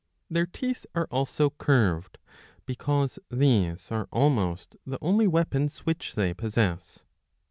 [0.01, 2.17] ^ Their teeth are also curved,
[2.65, 7.03] because these are almost the only weapons which they possess.